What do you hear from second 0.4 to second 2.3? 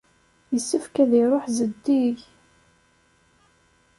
Issefk ad iruḥ zeddig.